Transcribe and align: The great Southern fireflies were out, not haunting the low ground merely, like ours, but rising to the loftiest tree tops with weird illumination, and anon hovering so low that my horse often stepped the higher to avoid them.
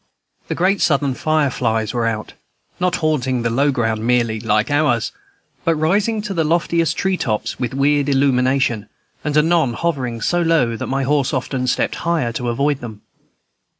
The 0.47 0.55
great 0.55 0.81
Southern 0.81 1.13
fireflies 1.13 1.93
were 1.93 2.07
out, 2.07 2.33
not 2.79 2.95
haunting 2.95 3.43
the 3.43 3.51
low 3.51 3.69
ground 3.69 4.03
merely, 4.03 4.39
like 4.39 4.71
ours, 4.71 5.11
but 5.63 5.75
rising 5.75 6.23
to 6.23 6.33
the 6.33 6.43
loftiest 6.43 6.97
tree 6.97 7.17
tops 7.17 7.59
with 7.59 7.75
weird 7.75 8.09
illumination, 8.09 8.89
and 9.23 9.37
anon 9.37 9.73
hovering 9.73 10.19
so 10.19 10.41
low 10.41 10.75
that 10.75 10.87
my 10.87 11.03
horse 11.03 11.35
often 11.35 11.67
stepped 11.67 11.93
the 11.93 11.99
higher 11.99 12.31
to 12.31 12.49
avoid 12.49 12.79
them. 12.81 13.03